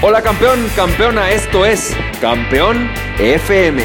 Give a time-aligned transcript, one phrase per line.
[0.00, 3.82] Hola campeón, campeona, esto es Campeón FM,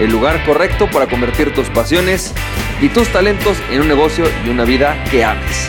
[0.00, 2.32] el lugar correcto para convertir tus pasiones
[2.80, 5.68] y tus talentos en un negocio y una vida que ames.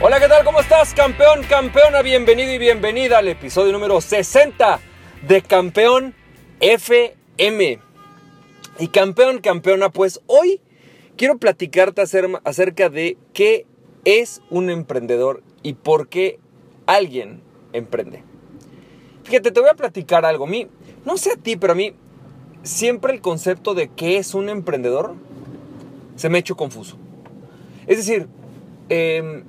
[0.00, 0.42] Hola, ¿qué tal?
[0.42, 2.00] ¿Cómo estás, campeón, campeona?
[2.00, 4.80] Bienvenido y bienvenida al episodio número 60
[5.20, 6.14] de Campeón
[6.60, 7.78] FM.
[8.78, 10.62] Y campeón, campeona, pues hoy
[11.18, 13.66] quiero platicarte acerca de qué
[14.04, 16.38] es un emprendedor y por qué
[16.86, 17.40] alguien
[17.72, 18.22] emprende.
[19.24, 20.44] Fíjate, te voy a platicar algo.
[20.44, 20.66] A mí,
[21.04, 21.94] no sé a ti, pero a mí
[22.62, 25.14] siempre el concepto de qué es un emprendedor
[26.16, 26.96] se me ha confuso.
[27.86, 28.28] Es decir,
[28.88, 29.44] em,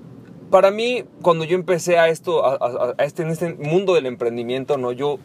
[0.50, 4.92] para mí, cuando yo empecé a esto, a, este, en este mundo del emprendimiento, ¿no?
[4.92, 5.20] Yo,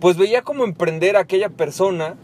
[0.00, 2.16] pues veía como emprender a aquella persona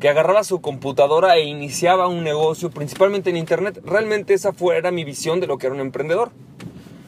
[0.00, 3.80] que agarraba su computadora e iniciaba un negocio, principalmente en Internet.
[3.84, 6.30] Realmente esa fue, era mi visión de lo que era un emprendedor.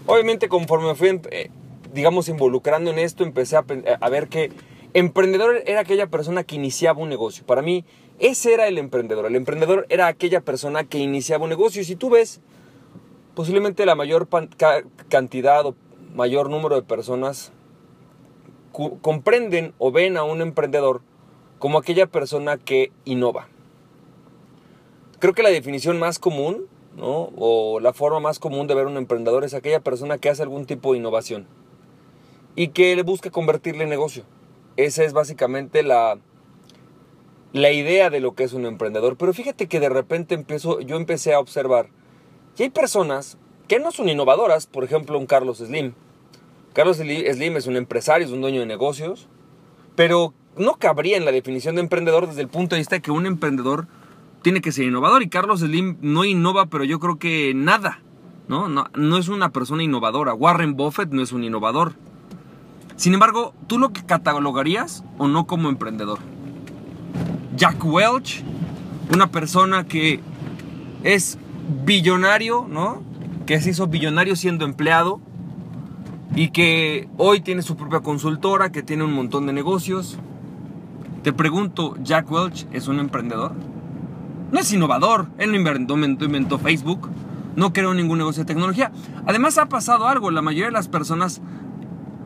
[0.06, 1.50] Obviamente conforme me fui, eh,
[1.92, 3.64] digamos, involucrando en esto, empecé a,
[4.00, 4.50] a, ver que
[4.92, 7.46] emprendedor era aquella persona que iniciaba un negocio.
[7.46, 7.84] Para mí,
[8.18, 9.26] ese era el emprendedor.
[9.26, 11.80] El emprendedor era aquella persona que iniciaba un negocio.
[11.80, 12.40] Y si tú ves,
[13.34, 14.28] posiblemente la mayor
[15.08, 15.76] cantidad o
[16.14, 17.52] mayor número de personas
[18.72, 21.02] comprenden o ven a un emprendedor
[21.60, 23.46] como aquella persona que innova.
[25.20, 26.66] Creo que la definición más común,
[26.96, 27.30] ¿no?
[27.36, 30.64] o la forma más común de ver un emprendedor es aquella persona que hace algún
[30.64, 31.46] tipo de innovación
[32.56, 34.24] y que busca convertirle en negocio.
[34.76, 36.18] Esa es básicamente la,
[37.52, 39.18] la idea de lo que es un emprendedor.
[39.18, 41.90] Pero fíjate que de repente empiezo, yo empecé a observar
[42.56, 43.36] que hay personas
[43.68, 45.92] que no son innovadoras, por ejemplo un Carlos Slim.
[46.72, 49.28] Carlos Slim es un empresario, es un dueño de negocios,
[49.94, 53.10] pero no cabría en la definición de emprendedor desde el punto de vista de que
[53.10, 53.86] un emprendedor
[54.42, 55.22] tiene que ser innovador.
[55.22, 58.00] Y Carlos Slim no innova, pero yo creo que nada.
[58.48, 58.68] ¿no?
[58.68, 60.34] No, no es una persona innovadora.
[60.34, 61.94] Warren Buffett no es un innovador.
[62.96, 66.18] Sin embargo, ¿tú lo que catalogarías o no como emprendedor?
[67.56, 68.42] Jack Welch,
[69.14, 70.20] una persona que
[71.04, 71.38] es
[71.84, 73.02] billonario, ¿no?
[73.46, 75.20] Que se hizo billonario siendo empleado
[76.34, 80.18] y que hoy tiene su propia consultora, que tiene un montón de negocios.
[81.22, 83.52] Te pregunto, ¿Jack Welch es un emprendedor?
[84.52, 85.94] No es innovador, él no inventó,
[86.24, 87.10] inventó, Facebook,
[87.56, 88.90] no creó ningún negocio de tecnología.
[89.26, 91.42] Además ha pasado algo, la mayoría de las personas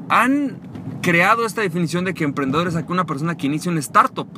[0.08, 0.58] han
[1.02, 4.28] creado esta definición de que emprendedor es una persona que inicia un startup,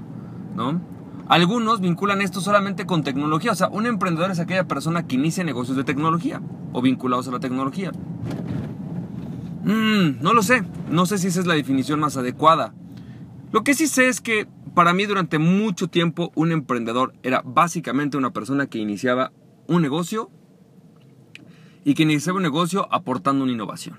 [0.55, 0.81] ¿no?
[1.29, 5.45] Algunos vinculan esto solamente con tecnología, o sea, un emprendedor es aquella persona que inicia
[5.45, 6.41] negocios de tecnología
[6.73, 7.93] o vinculados a la tecnología.
[9.65, 12.73] Mm, no lo sé, no sé si esa es la definición más adecuada.
[13.53, 18.17] Lo que sí sé es que para mí durante mucho tiempo un emprendedor era básicamente
[18.17, 19.33] una persona que iniciaba
[19.69, 20.31] un negocio
[21.85, 23.99] y que iniciaba un negocio aportando una innovación.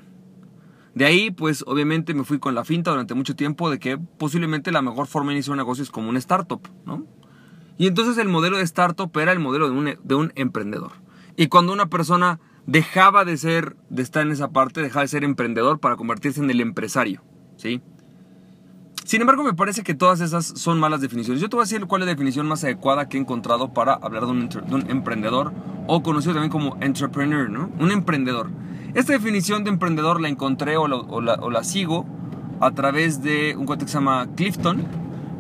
[0.94, 4.72] De ahí, pues obviamente me fui con la finta durante mucho tiempo de que posiblemente
[4.72, 7.06] la mejor forma de iniciar un negocio es como un startup, ¿no?
[7.78, 10.94] Y entonces el modelo de startup era el modelo de un, de un emprendedor.
[11.36, 15.24] Y cuando una persona dejaba de ser, de estar en esa parte, dejaba de ser
[15.24, 17.24] emprendedor para convertirse en el empresario,
[17.58, 17.82] ¿sí?
[19.08, 21.42] Sin embargo, me parece que todas esas son malas definiciones.
[21.42, 23.94] Yo te voy a decir cuál es la definición más adecuada que he encontrado para
[23.94, 24.50] hablar de un,
[24.90, 25.54] emprendedor
[25.88, 27.72] o conocido también como entrepreneur, ¿no?
[27.80, 28.50] Un emprendedor.
[28.96, 32.06] Esta definición de emprendedor la encontré o la, sigo
[32.60, 34.86] a través de un cuate que se llama Clifton,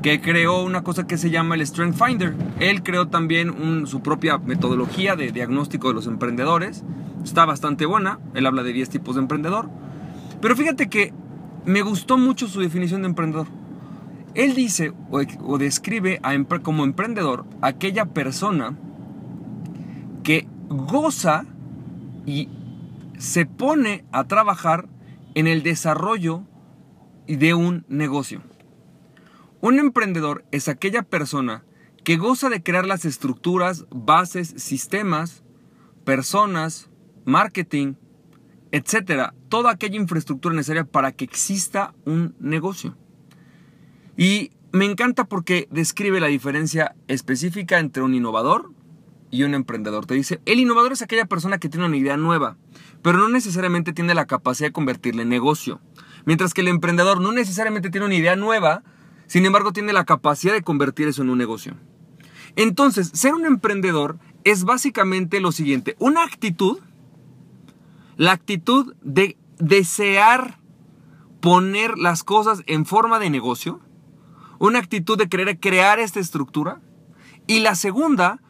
[0.01, 2.35] que creó una cosa que se llama el Strength Finder.
[2.61, 6.85] Él creó también su propia metodología de diagnóstico de los emprendedores.
[7.21, 8.19] Está bastante buena.
[8.33, 9.69] Él habla de 10 tipos de emprendedor.
[10.39, 11.13] Pero fíjate que
[11.67, 13.47] me gustó mucho su definición de emprendedor.
[14.33, 16.21] Él dice o, describe
[16.63, 18.77] como emprendedor aquella persona
[20.23, 21.45] que goza
[22.25, 22.49] y
[23.17, 24.87] se pone a trabajar
[25.35, 26.43] en el desarrollo
[27.27, 28.41] de un negocio.
[29.59, 31.65] Un emprendedor es aquella persona
[32.05, 35.43] que goza de crear las estructuras, bases, sistemas,
[36.05, 36.89] personas,
[37.25, 37.95] marketing,
[38.71, 42.95] etcétera, toda aquella infraestructura necesaria para que exista un negocio.
[44.15, 48.71] Y me encanta porque describe la diferencia específica entre un innovador
[49.31, 50.05] y un emprendedor.
[50.05, 52.57] Te dice, el innovador es aquella persona que tiene una idea nueva,
[53.01, 55.81] pero no necesariamente tiene la capacidad de convertirla en negocio.
[56.25, 58.83] Mientras que el emprendedor no necesariamente tiene una idea nueva,
[59.27, 61.75] sin embargo tiene la capacidad de convertir eso en un negocio.
[62.55, 66.79] Entonces, ser un emprendedor es básicamente lo siguiente, una actitud
[68.17, 70.59] la actitud de desear
[71.39, 73.79] poner las cosas en forma de negocio.
[74.59, 76.81] Una actitud de querer crear esta estructura.
[77.45, 78.41] Y la segunda,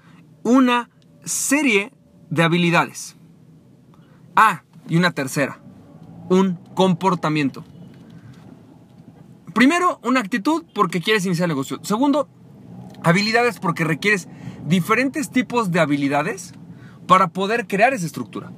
[0.43, 0.89] una
[1.23, 1.91] serie
[2.29, 3.17] de habilidades.
[4.35, 5.59] Ah, Y una tercera,
[6.29, 7.65] un comportamiento.
[9.53, 11.79] Primero, una actitud porque quieres iniciar el negocio.
[11.83, 12.29] Segundo,
[13.03, 14.29] habilidades porque requieres
[14.65, 16.53] diferentes tipos de habilidades
[17.05, 18.53] para poder crear esa estructura.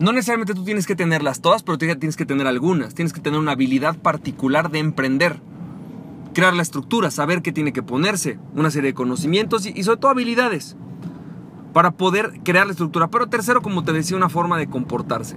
[0.00, 2.94] No necesariamente tú tienes que tenerlas todas, pero tienes que tener algunas.
[2.94, 5.40] Tienes que tener una habilidad particular de emprender.
[6.34, 10.10] Crear la estructura, saber qué tiene que ponerse, una serie de conocimientos y, sobre todo
[10.10, 10.76] habilidades
[11.72, 13.08] para poder crear la estructura.
[13.08, 15.36] Pero tercero, como te decía, una forma de comportarse.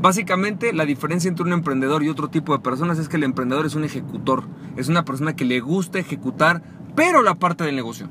[0.00, 3.64] Básicamente, la diferencia entre un emprendedor y otro tipo de personas es que el emprendedor
[3.64, 4.44] es un ejecutor.
[4.76, 6.62] Es una persona que le gusta ejecutar,
[6.96, 8.08] pero la parte del negocio.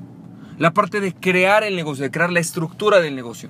[0.58, 3.50] La parte de crear el negocio, de crear la estructura del negocio.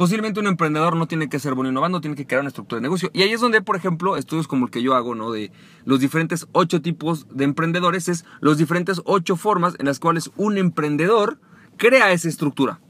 [0.00, 2.84] Posiblemente un emprendedor no tiene que ser bueno innovando, tiene que crear una estructura de
[2.84, 3.10] negocio.
[3.12, 5.30] Y ahí es donde, por ejemplo, estudios como el que yo hago, ¿no?
[5.30, 5.52] De
[5.84, 10.56] los diferentes ocho tipos de emprendedores, es los diferentes ocho formas en las cuales un
[10.56, 11.38] emprendedor
[11.76, 12.80] crea esa estructura.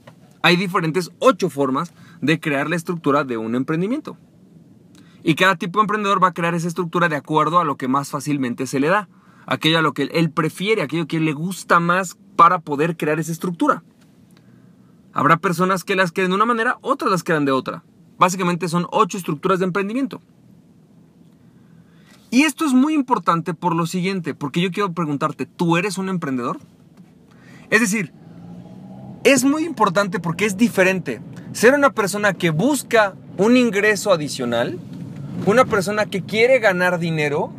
[0.43, 4.17] Hay diferentes ocho formas de crear la estructura de un emprendimiento.
[5.25, 7.89] Y cada tipo de emprendedor va a crear esa estructura de acuerdo a lo que
[7.89, 9.09] más fácilmente se le da.
[9.47, 13.33] Aquello a lo que él prefiere, aquello que le gusta más para poder crear esa
[13.33, 13.83] estructura.
[15.13, 17.83] Habrá personas que las queden de una manera, otras las quedan de otra.
[18.19, 20.21] Básicamente son ocho estructuras de emprendimiento.
[22.31, 26.09] Y esto es muy importante por lo siguiente, porque yo quiero preguntarte, ¿tú eres un
[26.09, 26.59] emprendedor?
[27.71, 28.13] Es decir,
[29.25, 31.21] es muy importante porque es diferente
[31.53, 34.79] ser una persona que busca un ingreso adicional,
[35.47, 37.53] una persona que quiere ganar dinero,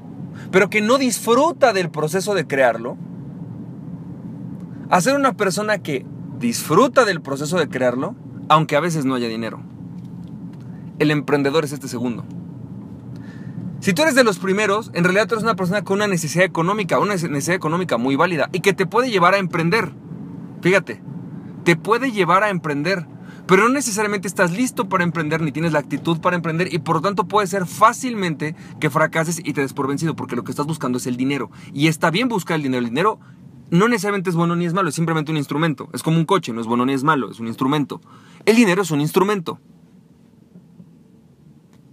[0.52, 2.98] pero que no disfruta del proceso de crearlo,
[4.90, 6.06] a ser una persona que
[6.42, 8.16] disfruta del proceso de crearlo,
[8.50, 9.62] aunque a veces no haya dinero.
[11.00, 12.26] El emprendedor es este segundo.
[13.80, 16.46] Si tú eres de los primeros, en realidad tú eres una persona con una necesidad
[16.46, 19.92] económica, una necesidad económica muy válida y que te puede llevar a emprender.
[20.62, 21.02] Fíjate,
[21.64, 23.08] te puede llevar a emprender,
[23.48, 26.98] pero no necesariamente estás listo para emprender ni tienes la actitud para emprender y por
[26.98, 30.52] lo tanto puede ser fácilmente que fracases y te des por vencido porque lo que
[30.52, 31.50] estás buscando es el dinero.
[31.74, 32.84] Y está bien buscar el dinero.
[32.84, 33.20] El dinero
[33.72, 35.90] no necesariamente es bueno ni es malo, es simplemente un instrumento.
[35.94, 38.02] Es como un coche, no es bueno ni es malo, es un instrumento.
[38.46, 39.60] El dinero es un instrumento.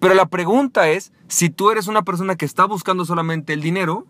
[0.00, 4.06] Pero la pregunta es, si tú eres una persona que está buscando solamente el dinero,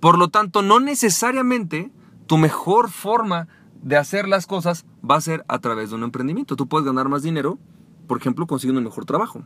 [0.00, 1.92] por lo tanto, no necesariamente
[2.26, 3.46] tu mejor forma
[3.80, 6.56] de hacer las cosas va a ser a través de un emprendimiento.
[6.56, 7.60] Tú puedes ganar más dinero,
[8.08, 9.44] por ejemplo, consiguiendo un mejor trabajo.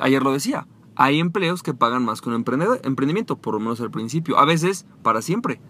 [0.00, 0.66] Ayer lo decía,
[0.96, 4.86] hay empleos que pagan más que un emprendimiento, por lo menos al principio, a veces
[5.02, 5.60] para siempre.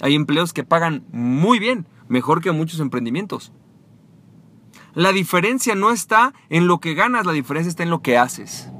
[0.00, 3.52] Hay empleos que pagan muy bien, mejor que muchos emprendimientos.
[4.94, 8.70] La diferencia no está en lo que ganas, la diferencia está en lo que haces.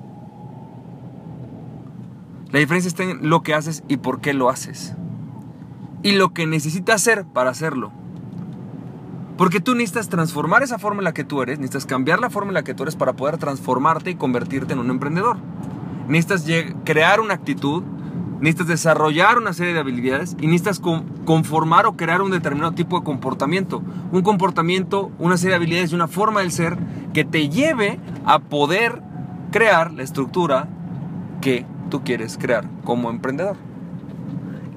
[2.51, 4.95] La diferencia está en lo que haces y por qué lo haces.
[6.03, 7.93] Y lo que necesitas hacer para hacerlo.
[9.37, 12.51] Porque tú necesitas transformar esa forma en la que tú eres, necesitas cambiar la forma
[12.51, 15.37] en la que tú eres para poder transformarte y convertirte en un emprendedor.
[16.09, 16.45] Necesitas
[16.85, 17.85] crear una actitud,
[18.41, 20.81] necesitas desarrollar una serie de habilidades y necesitas
[21.25, 23.83] conformar o crear un determinado tipo de comportamiento.
[24.13, 26.79] Un comportamiento, una serie de habilidades y una forma del ser
[27.13, 29.03] que te lleve a poder
[29.51, 30.69] crear la estructura
[31.41, 33.57] que tú quieres crear como emprendedor.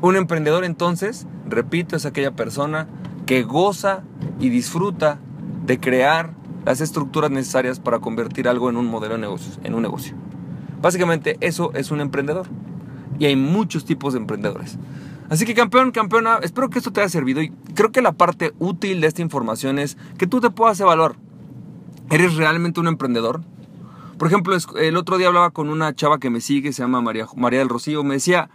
[0.01, 2.87] Un emprendedor entonces, repito, es aquella persona
[3.25, 4.03] que goza
[4.39, 5.19] y disfruta
[5.65, 6.31] de crear
[6.65, 10.15] las estructuras necesarias para convertir algo en un modelo de negocios, en un negocio.
[10.81, 12.47] Básicamente eso es un emprendedor
[13.19, 14.77] y hay muchos tipos de emprendedores.
[15.29, 18.53] Así que campeón, campeona, espero que esto te haya servido y creo que la parte
[18.59, 21.15] útil de esta información es que tú te puedas evaluar.
[22.09, 23.41] ¿Eres realmente un emprendedor?
[24.17, 27.25] Por ejemplo, el otro día hablaba con una chava que me sigue, se llama María,
[27.35, 28.49] María del Rocío, me decía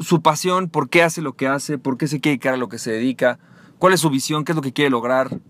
[0.00, 2.68] su pasión, por qué hace lo que hace, por qué se quiere dedicar a lo
[2.68, 3.38] que se dedica,
[3.78, 5.40] cuál es su visión, qué es lo que quiere lograr.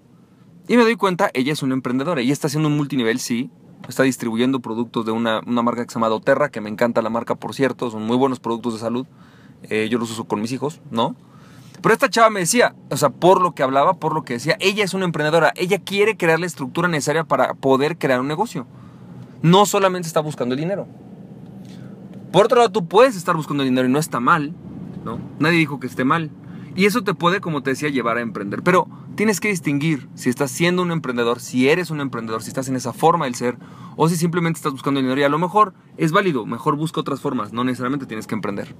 [0.68, 3.50] Y me doy cuenta, ella es una emprendedora, ella está haciendo un multinivel, sí,
[3.88, 7.34] está distribuyendo productos de una, marca que se llama Doterra, que me encanta la marca,
[7.34, 9.06] por cierto, son muy buenos productos de salud.
[9.64, 11.14] Eh, yo los uso con mis hijos, ¿no?
[11.80, 14.56] Pero esta chava me decía, o sea, por lo que hablaba, por lo que decía,
[14.60, 18.66] ella es una emprendedora, ella quiere crear la estructura necesaria para poder crear un negocio.
[19.42, 20.86] No solamente está buscando el dinero.
[22.30, 24.54] Por otro lado, tú puedes estar buscando el dinero y no está mal,
[25.04, 25.18] ¿no?
[25.40, 26.30] Nadie dijo que esté mal.
[26.74, 28.62] Y eso te puede, como te decía, llevar a emprender.
[28.62, 32.68] Pero tienes que distinguir si estás siendo un emprendedor, si eres un emprendedor, si estás
[32.68, 33.58] en esa forma del ser,
[33.96, 35.20] o si simplemente estás buscando dinero.
[35.20, 38.74] Y a lo mejor es válido, mejor busca otras formas, no necesariamente tienes que emprender.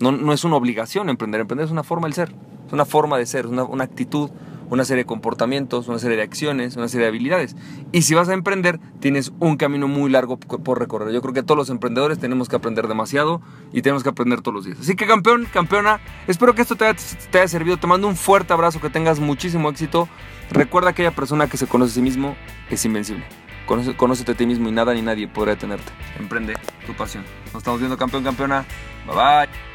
[0.00, 2.34] No, no es una obligación emprender, emprender es una forma del ser,
[2.66, 4.30] es una forma de ser, una, una actitud,
[4.72, 7.56] una serie de comportamientos, una serie de acciones, una serie de habilidades.
[7.92, 11.12] Y si vas a emprender, tienes un camino muy largo por recorrer.
[11.12, 14.54] Yo creo que todos los emprendedores tenemos que aprender demasiado y tenemos que aprender todos
[14.54, 14.78] los días.
[14.80, 16.96] Así que campeón, campeona, espero que esto te haya,
[17.30, 17.76] te haya servido.
[17.76, 20.08] Te mando un fuerte abrazo, que tengas muchísimo éxito.
[20.50, 22.34] Recuerda que aquella persona que se conoce a sí mismo
[22.70, 23.24] es invencible.
[23.66, 25.92] Conoce, conócete a ti mismo y nada ni nadie podrá detenerte.
[26.18, 26.54] Emprende
[26.86, 27.24] tu pasión.
[27.52, 28.64] Nos estamos viendo campeón, campeona.
[29.06, 29.71] Bye bye.